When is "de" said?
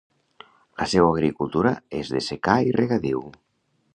2.15-2.23